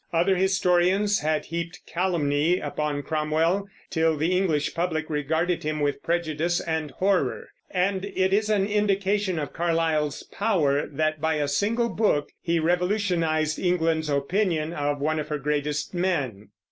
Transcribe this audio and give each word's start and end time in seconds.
Other 0.11 0.35
historians 0.35 1.19
had 1.19 1.45
heaped 1.45 1.81
calumny 1.85 2.57
upon 2.59 3.03
Cromwell 3.03 3.67
till 3.91 4.17
the 4.17 4.35
English 4.35 4.73
public 4.73 5.07
regarded 5.11 5.61
him 5.61 5.79
with 5.79 6.01
prejudice 6.01 6.59
and 6.59 6.89
horror; 6.89 7.49
and 7.69 8.05
it 8.05 8.33
is 8.33 8.49
an 8.49 8.65
indication 8.65 9.37
of 9.37 9.53
Carlyle's 9.53 10.23
power 10.31 10.87
that 10.87 11.21
by 11.21 11.35
a 11.35 11.47
single 11.47 11.89
book 11.89 12.31
he 12.41 12.59
revolutionized 12.59 13.59
England's 13.59 14.09
opinion 14.09 14.73
of 14.73 14.99
one 14.99 15.19
of 15.19 15.27
her 15.27 15.37
greatest 15.37 15.93
men. 15.93 16.49